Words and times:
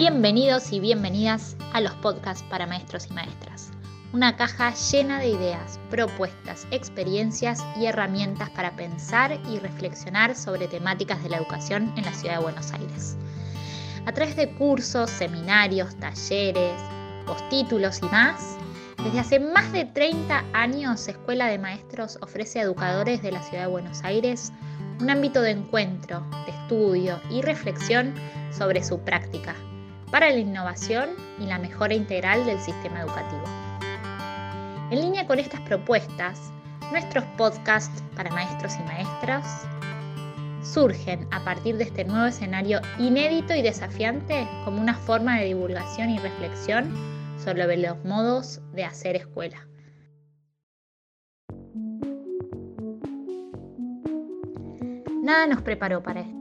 Bienvenidos 0.00 0.72
y 0.72 0.80
bienvenidas 0.80 1.58
a 1.74 1.80
los 1.82 1.92
podcasts 1.96 2.42
para 2.48 2.66
maestros 2.66 3.08
y 3.10 3.12
maestras. 3.12 3.70
Una 4.14 4.34
caja 4.34 4.72
llena 4.72 5.18
de 5.18 5.28
ideas, 5.28 5.78
propuestas, 5.90 6.66
experiencias 6.70 7.62
y 7.78 7.84
herramientas 7.84 8.48
para 8.48 8.74
pensar 8.74 9.38
y 9.50 9.58
reflexionar 9.58 10.34
sobre 10.34 10.68
temáticas 10.68 11.22
de 11.22 11.28
la 11.28 11.36
educación 11.36 11.92
en 11.98 12.06
la 12.06 12.14
ciudad 12.14 12.38
de 12.38 12.42
Buenos 12.44 12.72
Aires. 12.72 13.18
A 14.06 14.12
través 14.12 14.36
de 14.36 14.50
cursos, 14.54 15.10
seminarios, 15.10 15.94
talleres, 15.96 16.80
postítulos 17.26 18.00
y 18.02 18.06
más, 18.06 18.56
desde 19.04 19.18
hace 19.18 19.38
más 19.38 19.70
de 19.70 19.84
30 19.84 20.44
años 20.54 21.06
Escuela 21.08 21.48
de 21.48 21.58
Maestros 21.58 22.18
ofrece 22.22 22.60
a 22.60 22.62
educadores 22.62 23.20
de 23.20 23.32
la 23.32 23.42
ciudad 23.42 23.64
de 23.64 23.70
Buenos 23.70 24.02
Aires 24.02 24.50
un 24.98 25.10
ámbito 25.10 25.42
de 25.42 25.50
encuentro, 25.50 26.26
de 26.46 26.52
estudio 26.52 27.20
y 27.28 27.42
reflexión 27.42 28.14
sobre 28.50 28.82
su 28.82 28.98
práctica 29.00 29.54
para 30.10 30.30
la 30.30 30.38
innovación 30.38 31.10
y 31.38 31.46
la 31.46 31.58
mejora 31.58 31.94
integral 31.94 32.44
del 32.44 32.60
sistema 32.60 33.00
educativo. 33.00 33.44
En 34.90 35.00
línea 35.00 35.26
con 35.26 35.38
estas 35.38 35.60
propuestas, 35.62 36.52
nuestros 36.90 37.24
podcasts 37.36 38.02
para 38.16 38.30
maestros 38.30 38.74
y 38.76 38.82
maestras 38.82 39.66
surgen 40.62 41.26
a 41.30 41.42
partir 41.44 41.76
de 41.76 41.84
este 41.84 42.04
nuevo 42.04 42.26
escenario 42.26 42.80
inédito 42.98 43.54
y 43.54 43.62
desafiante 43.62 44.48
como 44.64 44.80
una 44.80 44.94
forma 44.94 45.38
de 45.38 45.46
divulgación 45.46 46.10
y 46.10 46.18
reflexión 46.18 46.92
sobre 47.38 47.76
los 47.76 48.04
modos 48.04 48.60
de 48.72 48.84
hacer 48.84 49.16
escuela. 49.16 49.66
Nada 55.22 55.46
nos 55.46 55.62
preparó 55.62 56.02
para 56.02 56.20
esto. 56.20 56.39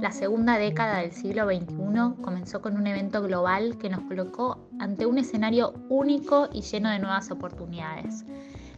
La 0.00 0.12
segunda 0.12 0.56
década 0.56 1.00
del 1.00 1.12
siglo 1.12 1.44
XXI 1.44 2.22
comenzó 2.22 2.62
con 2.62 2.78
un 2.78 2.86
evento 2.86 3.20
global 3.20 3.76
que 3.76 3.90
nos 3.90 4.00
colocó 4.04 4.66
ante 4.78 5.04
un 5.04 5.18
escenario 5.18 5.74
único 5.90 6.48
y 6.54 6.62
lleno 6.62 6.88
de 6.88 6.98
nuevas 6.98 7.30
oportunidades, 7.30 8.24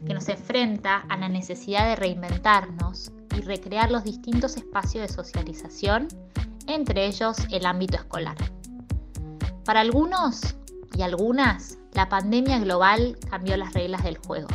que 0.04 0.14
nos 0.14 0.28
enfrenta 0.28 0.96
a 1.08 1.16
la 1.16 1.28
necesidad 1.28 1.86
de 1.86 1.94
reinventarnos 1.94 3.12
y 3.36 3.40
recrear 3.42 3.92
los 3.92 4.02
distintos 4.02 4.56
espacios 4.56 5.06
de 5.06 5.14
socialización, 5.14 6.08
entre 6.66 7.06
ellos 7.06 7.36
el 7.52 7.66
ámbito 7.66 7.98
escolar. 7.98 8.36
Para 9.64 9.78
algunos 9.78 10.56
y 10.96 11.02
algunas, 11.02 11.78
la 11.92 12.08
pandemia 12.08 12.58
global 12.58 13.16
cambió 13.30 13.56
las 13.56 13.74
reglas 13.74 14.02
del 14.02 14.18
juego. 14.18 14.48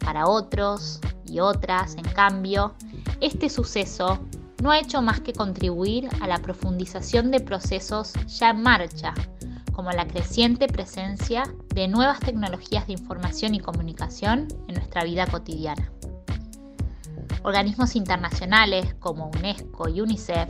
Para 0.00 0.26
otros 0.26 1.00
y 1.24 1.40
otras, 1.40 1.94
en 1.94 2.04
cambio, 2.12 2.74
este 3.22 3.48
suceso 3.48 4.18
no 4.62 4.70
ha 4.70 4.78
hecho 4.78 5.02
más 5.02 5.20
que 5.20 5.32
contribuir 5.32 6.08
a 6.20 6.28
la 6.28 6.38
profundización 6.38 7.32
de 7.32 7.40
procesos 7.40 8.12
ya 8.28 8.50
en 8.50 8.62
marcha, 8.62 9.12
como 9.72 9.90
la 9.90 10.06
creciente 10.06 10.68
presencia 10.68 11.42
de 11.74 11.88
nuevas 11.88 12.20
tecnologías 12.20 12.86
de 12.86 12.92
información 12.92 13.56
y 13.56 13.58
comunicación 13.58 14.46
en 14.68 14.76
nuestra 14.76 15.02
vida 15.02 15.26
cotidiana. 15.26 15.90
Organismos 17.42 17.96
internacionales 17.96 18.94
como 19.00 19.32
UNESCO 19.36 19.88
y 19.88 20.00
UNICEF 20.00 20.48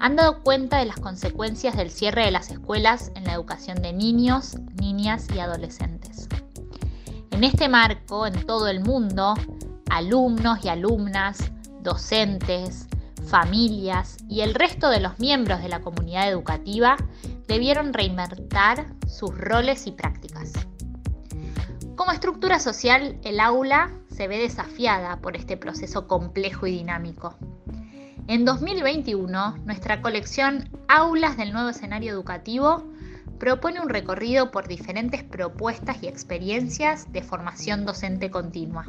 han 0.00 0.16
dado 0.16 0.42
cuenta 0.42 0.78
de 0.78 0.86
las 0.86 0.98
consecuencias 0.98 1.76
del 1.76 1.92
cierre 1.92 2.24
de 2.24 2.32
las 2.32 2.50
escuelas 2.50 3.12
en 3.14 3.22
la 3.26 3.34
educación 3.34 3.80
de 3.80 3.92
niños, 3.92 4.56
niñas 4.74 5.28
y 5.32 5.38
adolescentes. 5.38 6.28
En 7.30 7.44
este 7.44 7.68
marco, 7.68 8.26
en 8.26 8.44
todo 8.44 8.66
el 8.66 8.80
mundo, 8.80 9.34
alumnos 9.88 10.64
y 10.64 10.68
alumnas, 10.68 11.52
docentes, 11.80 12.88
familias 13.26 14.16
y 14.28 14.40
el 14.40 14.54
resto 14.54 14.88
de 14.88 15.00
los 15.00 15.18
miembros 15.18 15.60
de 15.60 15.68
la 15.68 15.80
comunidad 15.80 16.28
educativa 16.28 16.96
debieron 17.46 17.92
reinventar 17.92 18.86
sus 19.06 19.36
roles 19.36 19.86
y 19.86 19.92
prácticas. 19.92 20.52
Como 21.96 22.12
estructura 22.12 22.58
social, 22.58 23.18
el 23.24 23.40
aula 23.40 23.90
se 24.10 24.28
ve 24.28 24.38
desafiada 24.38 25.20
por 25.20 25.36
este 25.36 25.56
proceso 25.56 26.06
complejo 26.06 26.66
y 26.66 26.72
dinámico. 26.72 27.36
En 28.28 28.44
2021, 28.44 29.58
nuestra 29.64 30.02
colección 30.02 30.68
Aulas 30.88 31.36
del 31.36 31.52
Nuevo 31.52 31.68
Escenario 31.68 32.12
Educativo 32.12 32.84
propone 33.38 33.80
un 33.80 33.88
recorrido 33.88 34.50
por 34.50 34.66
diferentes 34.66 35.22
propuestas 35.22 36.02
y 36.02 36.08
experiencias 36.08 37.12
de 37.12 37.22
formación 37.22 37.86
docente 37.86 38.30
continua, 38.30 38.86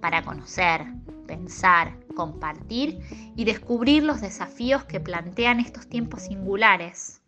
para 0.00 0.22
conocer, 0.22 0.84
pensar, 1.26 1.96
compartir 2.14 2.98
y 3.36 3.44
descubrir 3.44 4.02
los 4.02 4.20
desafíos 4.20 4.84
que 4.84 5.00
plantean 5.00 5.60
estos 5.60 5.88
tiempos 5.88 6.22
singulares, 6.22 7.22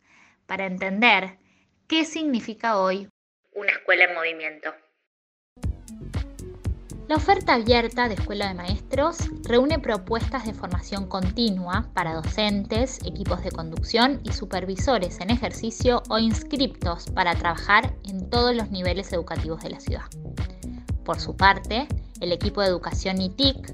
para 0.46 0.66
entender 0.66 1.38
qué 1.86 2.04
significa 2.04 2.78
hoy 2.78 3.08
una 3.54 3.72
escuela 3.72 4.04
en 4.04 4.14
movimiento. 4.14 4.70
La 7.08 7.14
oferta 7.14 7.54
abierta 7.54 8.08
de 8.08 8.14
Escuela 8.14 8.48
de 8.48 8.54
Maestros 8.54 9.18
reúne 9.44 9.78
propuestas 9.78 10.44
de 10.44 10.52
formación 10.52 11.08
continua 11.08 11.88
para 11.94 12.14
docentes, 12.14 12.98
equipos 13.06 13.44
de 13.44 13.52
conducción 13.52 14.20
y 14.24 14.32
supervisores 14.32 15.20
en 15.20 15.30
ejercicio 15.30 16.02
o 16.08 16.18
inscriptos 16.18 17.08
para 17.10 17.36
trabajar 17.36 17.94
en 18.08 18.28
todos 18.28 18.56
los 18.56 18.72
niveles 18.72 19.12
educativos 19.12 19.62
de 19.62 19.70
la 19.70 19.78
ciudad. 19.78 20.06
Por 21.04 21.20
su 21.20 21.36
parte, 21.36 21.86
el 22.20 22.32
equipo 22.32 22.60
de 22.60 22.66
educación 22.66 23.22
ITIC 23.22 23.72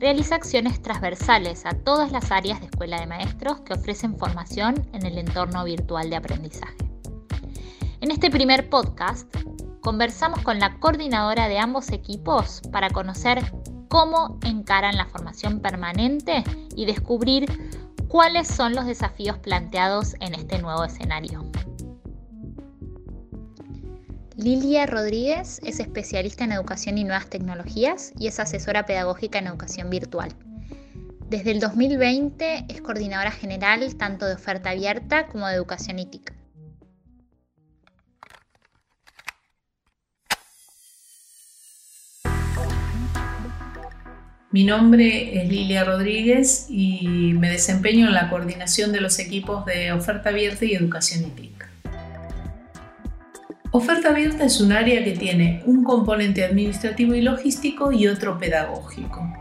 realiza 0.00 0.34
acciones 0.34 0.80
transversales 0.80 1.66
a 1.66 1.74
todas 1.74 2.10
las 2.10 2.32
áreas 2.32 2.58
de 2.60 2.66
Escuela 2.66 2.98
de 2.98 3.06
Maestros 3.06 3.60
que 3.60 3.74
ofrecen 3.74 4.16
formación 4.16 4.88
en 4.94 5.04
el 5.04 5.18
entorno 5.18 5.62
virtual 5.62 6.08
de 6.08 6.16
aprendizaje. 6.16 6.78
En 8.00 8.10
este 8.10 8.30
primer 8.30 8.70
podcast 8.70 9.32
conversamos 9.82 10.40
con 10.40 10.58
la 10.58 10.78
coordinadora 10.78 11.48
de 11.48 11.58
ambos 11.58 11.90
equipos 11.90 12.62
para 12.72 12.88
conocer 12.88 13.52
cómo 13.88 14.38
encaran 14.42 14.96
la 14.96 15.04
formación 15.04 15.60
permanente 15.60 16.44
y 16.74 16.86
descubrir 16.86 17.46
cuáles 18.08 18.48
son 18.48 18.74
los 18.74 18.86
desafíos 18.86 19.36
planteados 19.38 20.14
en 20.20 20.34
este 20.34 20.62
nuevo 20.62 20.82
escenario. 20.82 21.49
Lilia 24.42 24.86
Rodríguez 24.86 25.60
es 25.64 25.80
especialista 25.80 26.44
en 26.44 26.52
educación 26.52 26.96
y 26.96 27.04
nuevas 27.04 27.28
tecnologías 27.28 28.14
y 28.18 28.26
es 28.26 28.40
asesora 28.40 28.86
pedagógica 28.86 29.38
en 29.38 29.48
educación 29.48 29.90
virtual. 29.90 30.30
Desde 31.28 31.50
el 31.50 31.60
2020 31.60 32.64
es 32.70 32.80
coordinadora 32.80 33.32
general 33.32 33.94
tanto 33.96 34.24
de 34.24 34.32
oferta 34.32 34.70
abierta 34.70 35.26
como 35.26 35.46
de 35.46 35.56
educación 35.56 35.98
ITIC. 35.98 36.32
Mi 44.52 44.64
nombre 44.64 45.38
es 45.38 45.50
Lilia 45.50 45.84
Rodríguez 45.84 46.66
y 46.70 47.34
me 47.34 47.50
desempeño 47.50 48.06
en 48.06 48.14
la 48.14 48.30
coordinación 48.30 48.90
de 48.90 49.02
los 49.02 49.18
equipos 49.18 49.66
de 49.66 49.92
oferta 49.92 50.30
abierta 50.30 50.64
y 50.64 50.72
educación 50.72 51.26
ITIC. 51.26 51.49
Oferta 53.72 54.08
abierta 54.08 54.44
es 54.44 54.60
un 54.60 54.72
área 54.72 55.04
que 55.04 55.12
tiene 55.12 55.62
un 55.64 55.84
componente 55.84 56.44
administrativo 56.44 57.14
y 57.14 57.22
logístico 57.22 57.92
y 57.92 58.08
otro 58.08 58.36
pedagógico. 58.36 59.32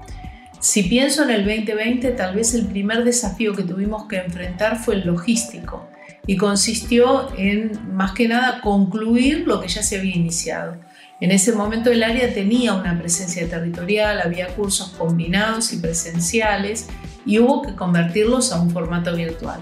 Si 0.60 0.84
pienso 0.84 1.24
en 1.24 1.32
el 1.32 1.46
2020, 1.46 2.12
tal 2.12 2.36
vez 2.36 2.54
el 2.54 2.68
primer 2.68 3.04
desafío 3.04 3.56
que 3.56 3.64
tuvimos 3.64 4.08
que 4.08 4.18
enfrentar 4.18 4.78
fue 4.78 4.96
el 4.96 5.08
logístico 5.08 5.90
y 6.28 6.38
consistió 6.38 7.36
en 7.40 7.72
más 7.96 8.12
que 8.12 8.28
nada 8.28 8.62
concluir 8.62 9.48
lo 9.48 9.62
que 9.62 9.68
ya 9.68 9.82
se 9.82 9.98
había 9.98 10.16
iniciado. 10.16 10.78
En 11.20 11.32
ese 11.32 11.54
momento 11.54 11.90
el 11.90 12.04
área 12.04 12.32
tenía 12.32 12.76
una 12.76 13.00
presencia 13.00 13.50
territorial, 13.50 14.22
había 14.22 14.50
cursos 14.50 14.90
combinados 14.90 15.74
y 15.74 15.78
presenciales 15.78 16.88
y 17.26 17.40
hubo 17.40 17.64
que 17.64 17.74
convertirlos 17.74 18.52
a 18.52 18.62
un 18.62 18.70
formato 18.70 19.16
virtual. 19.16 19.60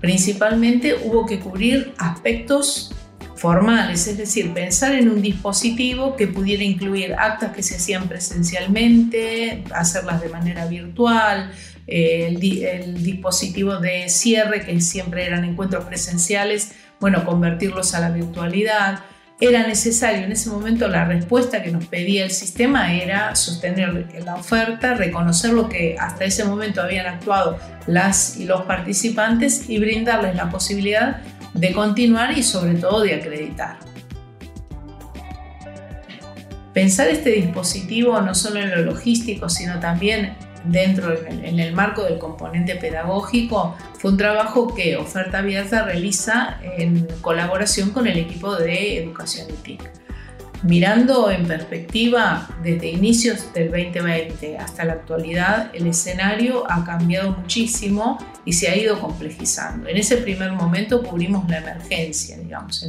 Principalmente 0.00 0.96
hubo 1.04 1.26
que 1.26 1.38
cubrir 1.38 1.92
aspectos 1.98 2.95
formales, 3.36 4.06
es 4.06 4.16
decir, 4.16 4.52
pensar 4.52 4.94
en 4.94 5.08
un 5.08 5.20
dispositivo 5.20 6.16
que 6.16 6.26
pudiera 6.26 6.64
incluir 6.64 7.14
actas 7.14 7.52
que 7.54 7.62
se 7.62 7.76
hacían 7.76 8.08
presencialmente, 8.08 9.62
hacerlas 9.74 10.22
de 10.22 10.28
manera 10.30 10.66
virtual, 10.66 11.52
eh, 11.86 12.28
el, 12.28 13.02
dispositivo 13.02 13.76
de 13.76 14.08
cierre, 14.08 14.64
que 14.64 14.80
siempre 14.80 15.26
eran 15.26 15.44
encuentros 15.44 15.84
presenciales, 15.84 16.72
bueno, 16.98 17.24
convertirlos 17.24 17.94
a 17.94 18.00
la 18.00 18.10
virtualidad. 18.10 19.00
Era 19.38 19.66
necesario 19.66 20.24
en 20.24 20.32
ese 20.32 20.48
momento 20.48 20.88
la 20.88 21.04
respuesta 21.04 21.62
que 21.62 21.70
nos 21.70 21.86
pedía 21.86 22.24
el 22.24 22.30
sistema 22.30 22.94
era 22.94 23.36
sostener 23.36 24.06
la 24.24 24.34
oferta, 24.36 24.94
reconocer 24.94 25.52
lo 25.52 25.68
que 25.68 25.94
hasta 26.00 26.24
ese 26.24 26.44
momento 26.44 26.80
habían 26.80 27.06
actuado 27.06 27.58
las 27.86 28.38
y 28.38 28.46
los 28.46 28.62
participantes 28.62 29.68
y 29.68 29.78
brindarles 29.78 30.36
la 30.36 30.48
posibilidad 30.48 31.20
de 31.56 31.72
continuar 31.72 32.36
y 32.36 32.42
sobre 32.42 32.74
todo 32.74 33.02
de 33.02 33.14
acreditar. 33.14 33.78
Pensar 36.72 37.08
este 37.08 37.30
dispositivo 37.30 38.20
no 38.20 38.34
solo 38.34 38.60
en 38.60 38.70
lo 38.70 38.82
logístico, 38.82 39.48
sino 39.48 39.80
también 39.80 40.36
dentro 40.64 41.16
en 41.26 41.58
el, 41.58 41.72
marco 41.72 42.02
del 42.02 42.18
componente 42.18 42.74
pedagógico 42.74 43.76
fue 43.98 44.10
un 44.10 44.16
trabajo 44.16 44.74
que 44.74 44.96
Oferta 44.96 45.38
Abierta 45.38 45.84
realiza 45.84 46.58
en 46.62 47.06
colaboración 47.20 47.90
con 47.90 48.06
el 48.06 48.18
equipo 48.18 48.56
de 48.56 49.02
Educación 49.02 49.46
y 49.48 49.62
TIC. 49.62 50.05
Mirando 50.62 51.30
en 51.30 51.46
perspectiva, 51.46 52.48
desde 52.62 52.90
inicios 52.90 53.52
del 53.52 53.70
2020 53.70 54.56
hasta 54.56 54.84
la 54.84 54.94
actualidad, 54.94 55.70
el 55.74 55.86
escenario 55.86 56.64
ha 56.70 56.84
cambiado 56.84 57.32
muchísimo 57.32 58.18
y 58.44 58.52
se 58.54 58.68
ha 58.68 58.76
ido 58.76 58.98
complejizando. 58.98 59.88
En 59.88 59.98
ese 59.98 60.16
primer 60.16 60.52
momento 60.52 61.02
cubrimos 61.02 61.48
la 61.48 61.58
emergencia, 61.58 62.38
digamos, 62.38 62.86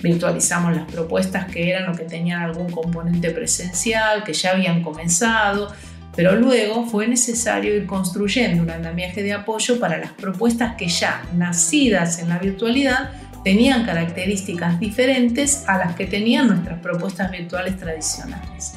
virtualizamos 0.00 0.76
las 0.76 0.90
propuestas 0.90 1.50
que 1.50 1.70
eran 1.70 1.90
o 1.90 1.96
que 1.96 2.04
tenían 2.04 2.42
algún 2.42 2.70
componente 2.70 3.30
presencial, 3.30 4.22
que 4.22 4.32
ya 4.32 4.52
habían 4.52 4.82
comenzado, 4.82 5.74
pero 6.14 6.36
luego 6.36 6.86
fue 6.86 7.08
necesario 7.08 7.74
ir 7.74 7.86
construyendo 7.86 8.62
un 8.62 8.70
andamiaje 8.70 9.22
de 9.22 9.32
apoyo 9.32 9.80
para 9.80 9.98
las 9.98 10.12
propuestas 10.12 10.76
que 10.76 10.88
ya 10.88 11.22
nacidas 11.34 12.18
en 12.18 12.28
la 12.28 12.38
virtualidad 12.38 13.10
tenían 13.44 13.84
características 13.84 14.78
diferentes 14.80 15.64
a 15.68 15.78
las 15.78 15.94
que 15.94 16.06
tenían 16.06 16.48
nuestras 16.48 16.80
propuestas 16.80 17.30
virtuales 17.30 17.76
tradicionales. 17.78 18.74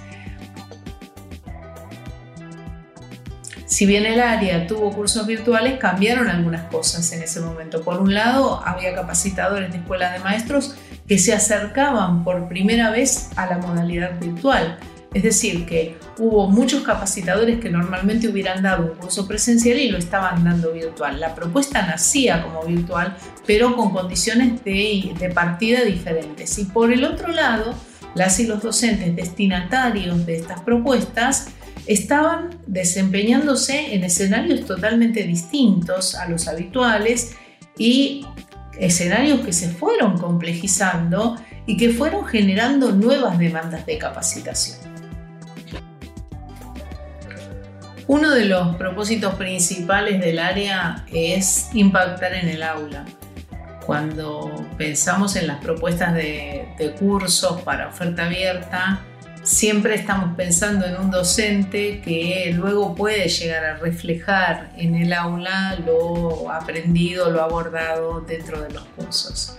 Si 3.66 3.88
bien 3.88 4.06
el 4.06 4.20
área 4.22 4.68
tuvo 4.68 4.94
cursos 4.94 5.26
virtuales, 5.26 5.80
cambiaron 5.80 6.30
algunas 6.30 6.66
cosas 6.66 7.12
en 7.12 7.24
ese 7.24 7.42
momento. 7.42 7.82
Por 7.82 8.02
un 8.02 8.14
lado, 8.14 8.62
había 8.64 8.94
capacitadores 8.94 9.72
de 9.72 9.80
escuela 9.80 10.12
de 10.14 10.20
maestros 10.20 10.76
que 11.08 11.18
se 11.18 11.34
acercaban 11.34 12.24
por 12.24 12.48
primera 12.48 12.92
vez 12.92 13.32
a 13.36 13.48
la 13.48 13.58
modalidad 13.58 14.20
virtual 14.20 14.78
es 15.14 15.24
decir, 15.24 15.66
que 15.66 15.98
hubo 16.18 16.50
muchos 16.50 16.82
capacitadores 16.84 17.60
que 17.60 17.70
normalmente 17.70 18.28
hubieran 18.28 18.64
dado 18.64 18.86
un 18.86 18.98
curso 18.98 19.28
presencial 19.28 19.78
y 19.78 19.90
lo 19.90 19.98
estaban 19.98 20.44
dando 20.44 20.72
virtual. 20.72 21.20
La 21.20 21.36
propuesta 21.36 21.86
nacía 21.86 22.44
como 22.44 22.64
virtual, 22.64 23.16
pero 23.46 23.76
con 23.76 23.92
condiciones 23.92 24.64
de, 24.64 25.32
partida 25.34 25.82
diferentes. 25.84 26.58
Y 26.58 26.66
por 26.66 26.92
el 26.92 27.04
otro 27.06 27.28
lado, 27.30 27.76
las 28.16 28.40
y 28.40 28.48
los 28.48 28.62
docentes 28.62 29.16
destinatarios 29.16 30.26
de 30.26 30.38
estas 30.38 30.62
propuestas 30.62 31.48
estaban 31.86 32.50
desempeñándose 32.66 33.94
en 33.94 34.04
escenarios 34.04 34.66
totalmente 34.66 35.24
distintos 35.24 36.16
a 36.16 36.28
los 36.30 36.48
habituales 36.48 37.36
y 37.78 38.26
escenarios 38.80 39.42
que 39.42 39.54
se 39.54 39.70
fueron 39.70 40.18
complejizando 40.18 41.36
y 41.66 41.78
que 41.78 41.90
fueron 41.90 42.26
generando 42.26 42.92
nuevas 42.92 43.38
demandas 43.38 43.86
de 43.86 43.98
capacitación. 43.98 44.93
Uno 48.08 48.32
de 48.32 48.46
los 48.46 48.76
propósitos 48.76 49.36
principales 49.36 50.20
del 50.20 50.40
área 50.40 51.06
es 51.12 51.70
impactar 51.74 52.34
en 52.34 52.50
el 52.50 52.62
aula. 52.62 53.06
Cuando 53.86 54.54
pensamos 54.78 55.38
en 55.38 55.48
las 55.48 55.62
propuestas 55.64 56.14
de, 56.14 56.96
cursos 57.00 57.62
para 57.62 57.88
oferta 57.88 58.26
abierta, 58.26 59.02
siempre 59.42 59.96
estamos 59.96 60.36
pensando 60.36 60.86
en 60.86 60.98
un 60.98 61.12
docente 61.12 62.02
que 62.02 62.52
luego 62.54 62.94
puede 62.94 63.30
llegar 63.30 63.64
a 63.64 63.78
reflejar 63.78 64.74
en 64.78 64.96
el 64.96 65.14
aula 65.14 65.78
lo 65.86 66.52
aprendido, 66.52 67.30
lo 67.32 67.42
abordado 67.42 68.20
dentro 68.20 68.62
de 68.62 68.70
los 68.72 68.84
cursos. 68.98 69.56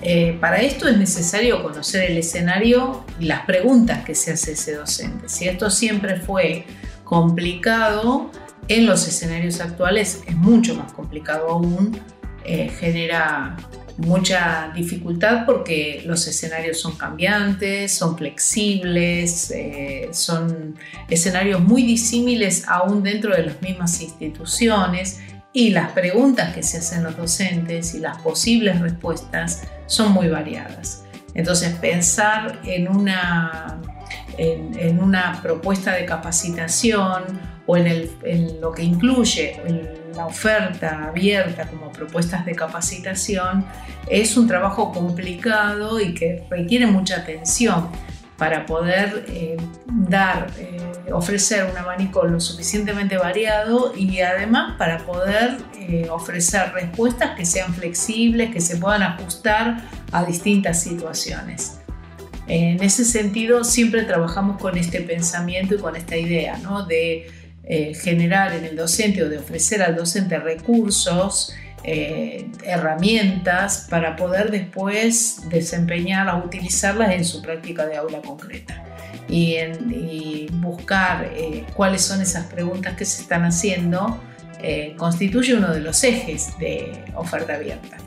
Eh, 0.00 0.36
para 0.40 0.58
esto 0.58 0.88
es 0.88 0.96
necesario 0.96 1.62
conocer 1.62 2.10
el 2.10 2.18
escenario 2.18 3.04
y 3.18 3.26
las 3.26 3.44
preguntas 3.44 4.04
que 4.04 4.14
se 4.14 4.32
hace 4.32 4.52
ese 4.52 4.74
docente. 4.74 5.28
Si 5.28 5.46
esto 5.46 5.70
siempre 5.70 6.16
fue 6.16 6.66
complicado, 7.06 8.30
en 8.68 8.84
los 8.84 9.06
escenarios 9.06 9.60
actuales 9.60 10.24
es 10.26 10.36
mucho 10.36 10.74
más 10.74 10.92
complicado 10.92 11.48
aún, 11.48 11.98
eh, 12.44 12.68
genera 12.68 13.56
mucha 13.96 14.72
dificultad 14.74 15.46
porque 15.46 16.02
los 16.04 16.26
escenarios 16.26 16.80
son 16.80 16.96
cambiantes, 16.96 17.92
son 17.92 18.18
flexibles, 18.18 19.50
eh, 19.52 20.08
son 20.12 20.74
escenarios 21.08 21.60
muy 21.60 21.84
disímiles 21.84 22.64
aún 22.68 23.02
dentro 23.02 23.34
de 23.34 23.44
las 23.44 23.62
mismas 23.62 24.00
instituciones 24.02 25.20
y 25.52 25.70
las 25.70 25.92
preguntas 25.92 26.54
que 26.54 26.62
se 26.62 26.78
hacen 26.78 27.04
los 27.04 27.16
docentes 27.16 27.94
y 27.94 28.00
las 28.00 28.18
posibles 28.18 28.80
respuestas 28.80 29.62
son 29.86 30.12
muy 30.12 30.28
variadas. 30.28 31.04
Entonces 31.34 31.74
pensar 31.76 32.60
en 32.64 32.88
una 32.88 33.80
en, 34.38 35.00
una 35.00 35.40
propuesta 35.42 35.92
de 35.92 36.04
capacitación 36.04 37.24
o 37.66 37.76
en, 37.76 38.60
lo 38.60 38.72
que 38.72 38.82
incluye 38.82 39.60
la 40.14 40.26
oferta 40.26 41.04
abierta 41.08 41.66
como 41.66 41.92
propuestas 41.92 42.46
de 42.46 42.54
capacitación, 42.54 43.64
es 44.08 44.36
un 44.36 44.46
trabajo 44.46 44.92
complicado 44.92 46.00
y 46.00 46.14
que 46.14 46.44
requiere 46.50 46.86
mucha 46.86 47.16
atención 47.16 47.90
para 48.38 48.66
poder 48.66 49.24
eh, 49.28 49.56
dar, 49.86 50.50
eh, 50.58 50.78
ofrecer 51.12 51.68
un 51.70 51.76
abanico 51.76 52.24
lo 52.24 52.38
suficientemente 52.38 53.16
variado 53.16 53.94
y 53.96 54.20
además 54.20 54.74
para 54.78 54.98
poder 54.98 55.56
eh, 55.78 56.08
ofrecer 56.10 56.72
respuestas 56.72 57.36
que 57.36 57.46
sean 57.46 57.72
flexibles, 57.72 58.52
que 58.52 58.60
se 58.60 58.76
puedan 58.76 59.02
ajustar 59.02 59.82
a 60.12 60.24
distintas 60.24 60.82
situaciones. 60.82 61.80
En 62.48 62.82
ese 62.82 63.04
sentido, 63.04 63.64
siempre 63.64 64.04
trabajamos 64.04 64.60
con 64.60 64.78
este 64.78 65.00
pensamiento 65.00 65.74
y 65.74 65.78
con 65.78 65.96
esta 65.96 66.16
idea 66.16 66.60
de 66.88 67.28
eh, 67.64 67.94
generar 67.94 68.52
en 68.52 68.64
el 68.64 68.76
docente 68.76 69.24
o 69.24 69.28
de 69.28 69.38
ofrecer 69.38 69.82
al 69.82 69.96
docente 69.96 70.38
recursos, 70.38 71.52
eh, 71.82 72.48
herramientas 72.64 73.88
para 73.90 74.14
poder 74.14 74.52
después 74.52 75.48
desempeñar 75.48 76.28
o 76.28 76.44
utilizarlas 76.44 77.12
en 77.12 77.24
su 77.24 77.42
práctica 77.42 77.84
de 77.86 77.96
aula 77.96 78.22
concreta. 78.22 78.84
Y, 79.28 80.46
buscar 80.52 81.32
eh, 81.34 81.64
cuáles 81.74 82.02
son 82.02 82.20
esas 82.22 82.46
preguntas 82.46 82.94
que 82.96 83.04
se 83.04 83.22
están 83.22 83.44
haciendo 83.44 84.20
constituye 84.96 85.54
uno 85.54 85.72
de 85.72 85.80
los 85.80 86.02
ejes 86.02 86.58
de 86.58 87.04
oferta 87.14 87.54
abierta. 87.54 87.98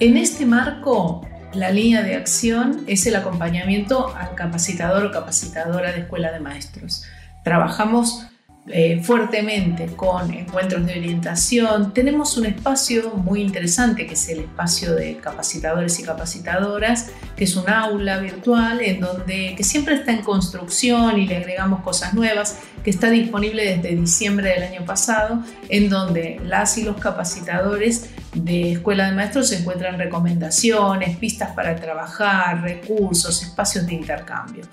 En 0.00 0.16
este 0.16 0.46
marco, 0.46 1.28
la 1.52 1.70
línea 1.70 2.02
de 2.02 2.14
acción 2.14 2.84
es 2.86 3.04
el 3.04 3.16
acompañamiento 3.16 4.16
al 4.16 4.34
capacitador 4.34 5.04
o 5.04 5.10
capacitadora 5.10 5.92
de 5.92 6.00
escuela 6.00 6.32
de 6.32 6.40
maestros. 6.40 7.04
Trabajamos 7.44 8.24
eh, 8.68 9.02
fuertemente 9.02 9.88
con 9.96 10.32
encuentros 10.32 10.86
de 10.86 10.92
orientación. 10.98 11.92
Tenemos 11.92 12.38
un 12.38 12.46
espacio 12.46 13.10
muy 13.10 13.42
interesante 13.42 14.06
que 14.06 14.14
es 14.14 14.26
el 14.30 14.40
espacio 14.40 14.94
de 14.94 15.18
capacitadores 15.18 15.98
y 16.00 16.02
capacitadoras, 16.02 17.10
que 17.36 17.44
es 17.44 17.54
un 17.56 17.68
aula 17.68 18.20
virtual 18.20 18.80
en 18.80 19.00
donde 19.00 19.54
que 19.54 19.64
siempre 19.64 19.96
está 19.96 20.12
en 20.12 20.22
construcción 20.22 21.18
y 21.18 21.26
le 21.26 21.36
agregamos 21.36 21.82
cosas 21.82 22.14
nuevas, 22.14 22.58
que 22.82 22.88
está 22.88 23.10
disponible 23.10 23.76
desde 23.76 23.96
diciembre 23.96 24.48
del 24.48 24.62
año 24.62 24.86
pasado, 24.86 25.42
en 25.68 25.90
donde 25.90 26.40
las 26.42 26.78
y 26.78 26.84
los 26.84 26.96
capacitadores 26.96 28.08
de 28.34 28.72
Escuela 28.72 29.06
de 29.06 29.16
Maestros 29.16 29.48
se 29.48 29.58
encuentran 29.58 29.98
recomendaciones, 29.98 31.16
pistas 31.16 31.50
para 31.52 31.76
trabajar, 31.76 32.62
recursos, 32.62 33.42
espacios 33.42 33.86
de 33.86 33.94
intercambio. 33.94 34.64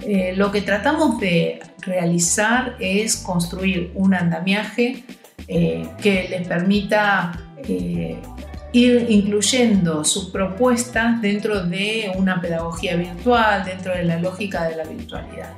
Eh, 0.00 0.34
lo 0.36 0.50
que 0.50 0.62
tratamos 0.62 1.18
de 1.20 1.60
realizar 1.80 2.76
es 2.80 3.16
construir 3.16 3.92
un 3.94 4.14
andamiaje 4.14 5.04
eh, 5.48 5.88
que 6.02 6.28
les 6.28 6.46
permita 6.46 7.32
eh, 7.58 8.20
ir 8.72 9.06
incluyendo 9.08 10.04
sus 10.04 10.30
propuestas 10.30 11.22
dentro 11.22 11.64
de 11.64 12.12
una 12.16 12.40
pedagogía 12.40 12.96
virtual, 12.96 13.64
dentro 13.64 13.94
de 13.94 14.04
la 14.04 14.18
lógica 14.18 14.64
de 14.64 14.76
la 14.76 14.84
virtualidad. 14.84 15.54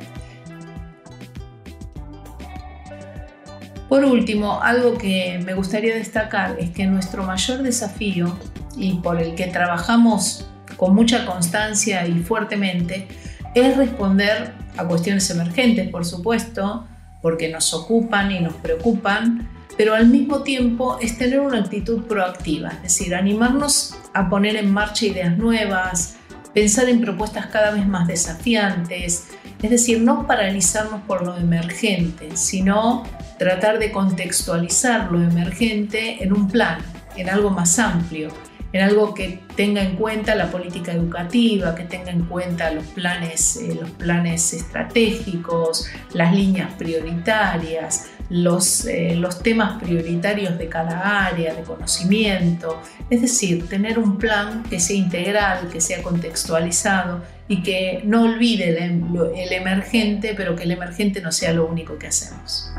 Por 3.89 4.05
último, 4.05 4.63
algo 4.63 4.99
que 4.99 5.41
me 5.45 5.55
gustaría 5.55 5.95
destacar 5.95 6.57
es 6.59 6.71
que 6.71 6.87
nuestro 6.87 7.23
mayor 7.23 7.63
desafío 7.63 8.39
y 8.77 8.95
por 8.95 9.21
el 9.21 9.35
que 9.35 9.47
trabajamos 9.47 10.47
con 10.77 10.95
mucha 10.95 11.25
constancia 11.25 12.07
y 12.07 12.21
fuertemente 12.21 13.09
es 13.55 13.77
responder 13.79 14.53
a 14.77 14.85
cuestiones 14.85 15.29
emergentes, 15.31 15.89
por 15.89 16.05
supuesto, 16.05 16.87
porque 17.23 17.49
nos 17.49 17.73
ocupan 17.73 18.31
y 18.31 18.41
nos 18.41 18.53
preocupan, 18.55 19.49
pero 19.79 19.95
al 19.95 20.07
mismo 20.07 20.43
tiempo 20.43 20.99
es 21.01 21.17
tener 21.17 21.41
una 21.41 21.59
actitud 21.59 22.03
proactiva, 22.05 22.69
es 22.69 22.83
decir, 22.83 23.15
animarnos 23.15 23.97
a 24.13 24.29
poner 24.29 24.57
en 24.57 24.71
marcha 24.71 25.07
ideas 25.07 25.37
nuevas, 25.39 26.18
pensar 26.55 26.89
en 26.89 27.01
propuestas 27.01 27.47
cada 27.47 27.71
vez 27.73 27.87
más 27.87 28.07
desafiantes, 28.09 29.29
es 29.63 29.71
decir, 29.71 30.01
no 30.01 30.27
paralizarnos 30.27 31.03
por 31.03 31.25
lo 31.25 31.37
emergente, 31.37 32.37
sino 32.37 33.05
tratar 33.39 33.79
de 33.79 33.93
contextualizar 33.93 35.11
lo 35.11 35.23
emergente 35.23 36.23
en 36.23 36.33
un 36.33 36.49
plan, 36.49 36.79
en 37.17 37.29
algo 37.29 37.51
más 37.51 37.79
amplio, 37.79 38.31
en 38.73 38.83
algo 38.83 39.15
que 39.15 39.41
tenga 39.57 39.83
en 39.83 39.97
cuenta 39.97 40.35
la 40.35 40.51
política 40.51 40.93
educativa, 40.93 41.75
que 41.75 41.85
tenga 41.85 42.11
en 42.11 42.25
cuenta 42.25 42.71
los 42.71 42.85
planes, 42.87 43.57
eh, 43.57 43.75
los 43.81 43.91
planes 43.91 44.53
estratégicos, 44.53 45.87
las 46.13 46.35
líneas 46.35 46.73
prioritarias, 46.75 48.11
los, 48.31 48.85
eh, 48.85 49.15
los 49.15 49.43
temas 49.43 49.83
prioritarios 49.83 50.59
de 50.59 50.69
cada 50.69 51.27
área 51.27 51.55
de 51.55 51.63
conocimiento, 51.63 52.81
es 53.09 53.23
decir, 53.23 53.69
tener 53.69 53.99
un 53.99 54.19
plan 54.19 54.63
que 54.69 54.81
sea 54.81 54.97
integral, 54.97 55.69
que 55.73 55.81
sea 55.81 56.03
contextualizado 56.03 57.23
y 57.49 57.63
que 57.63 58.03
no 58.05 58.25
olvide 58.25 58.71
el, 58.85 59.03
el 59.35 59.53
emergente, 59.53 60.35
pero 60.37 60.55
que 60.55 60.65
el 60.65 60.73
emergente 60.73 61.21
no 61.23 61.33
sea 61.33 61.53
lo 61.53 61.67
único 61.67 61.99
que 61.99 62.09
hacemos. 62.09 62.71